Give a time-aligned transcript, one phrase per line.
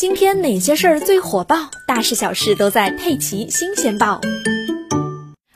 [0.00, 1.70] 今天哪些事儿最火爆？
[1.86, 4.18] 大事小事都在《佩奇新鲜报》。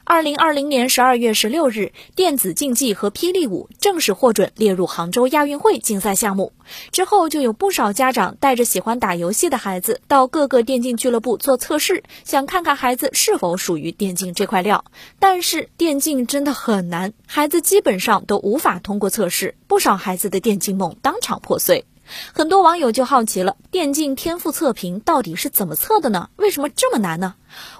[0.04, 6.52] 二零二零年十二月十六日，电子竞技和霹雳舞正式获准列入杭州亚运会竞赛项目。
[6.92, 14.84] 之后，就有不少家长带着喜欢打游戏的孩子到各个电竞俱乐部做测试，想看看孩子是否属于电竞这块料。
[15.18, 21.86] 但是，电竞真的很难，孩子基本上都无法通过测试，不少孩子的电竞梦当场破碎。
[22.32, 26.28] 很多网友就好奇了，电竞天赋测评到底是怎么测的呢？
[26.36, 27.34] 为什么这么难呢？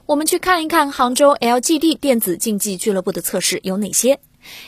[0.06, 4.20] 我们去看一看杭州 LGD 电子竞技俱乐部的测试有哪些。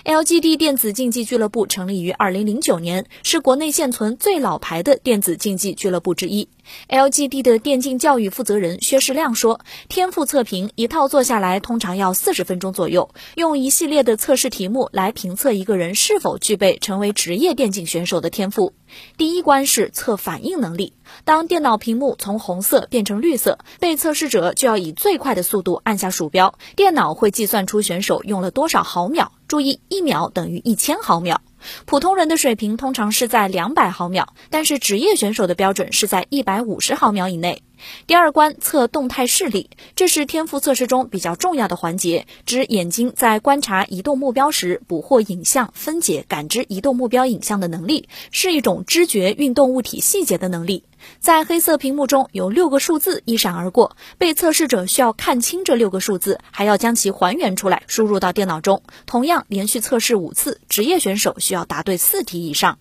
[0.05, 6.49] LGD 电子竞技俱乐部成立于二零零九年，是国内现存最老牌的电子竞技俱乐部之一。
[6.89, 18.73] LGD 的电竞教育负责人薛世亮说：“天赋测评一套做下来，通常要四十分钟左右，用一系列的测试题目来评测一个人是否具备成为职业电竞选手的天赋。
[19.17, 20.93] 第一关是测反应能力，
[21.25, 29.33] 当电脑屏幕从红色变成绿色，被测试者就要以最快的速度按下鼠标，电脑会计算出选手用了多少毫秒。
[29.49, 31.41] 注意，一秒等于一千毫秒。”
[31.85, 37.63] 普通人的水平通常是在两百毫秒，但是职业选手的标准是在一百五十毫秒以内。
[38.07, 50.85] 第二关测动态视力，这是天赋测试中比较重要的环节，指眼睛在观察移动目标时捕获影像、分解、感知移动目标影像的能力，是一种知觉运动物体细节的能力。
[51.21, 58.83] 在黑色屏幕中有六个数字一闪而过，被测试者需要看清这六个数字，还要将其还原出来，输入到电脑中。
[59.05, 62.79] 同样，连续测试五次，职业选手需要答对四题以上。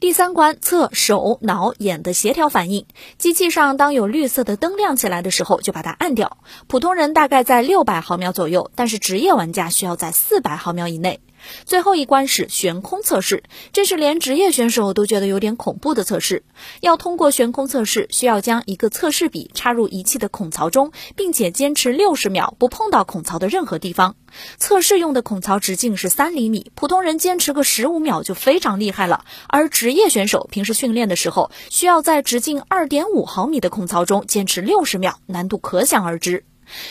[0.00, 2.86] 第三关测手脑眼的协调反应，
[3.18, 6.38] 机器上当有绿色的灯亮起来的时候，就把它按掉。
[6.66, 11.20] 普通人大概在六百毫秒左右，但是职业玩家需要在四百毫秒以内。
[11.64, 16.44] 最后一关是悬空测试，这是连职业选手都觉得有点恐怖的测试。
[16.80, 24.16] 要通过悬空测试，需要将一个测试笔插入仪器的孔槽中，并且坚持六十秒不碰到孔槽的任何地方。
[24.56, 29.24] 测试用的孔槽直径是三厘米，普通人坚持个十五秒就非常厉害了。
[29.46, 36.44] 而职业选手平时训练的时候，需要在直径二点五毫米的孔槽中坚持六十秒，难度可想而知。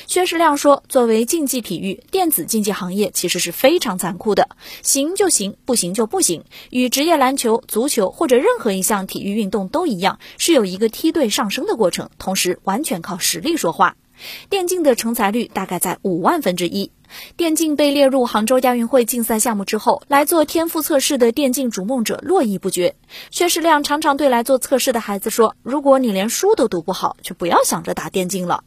[0.07, 4.49] 薛世亮说：“作为竞技体育，电子竞技行业其实是非常残酷的，
[4.83, 6.43] 行就行，不行就不行。
[6.69, 13.95] 与职业篮球、足球或者任何一项体育运动都一样，是有一个梯队上升的过程，同时完全靠实力说话。
[14.49, 16.91] 电竞的成才率大概在五万分之一。
[17.35, 22.95] 电竞被列入杭州亚运会竞赛项目之后，来做天赋测试的电竞逐梦者络绎不绝。
[23.31, 28.63] 薛世亮常常对来做测试的孩子说：‘如果你连书都读不好，就不要想着打电竞了。’”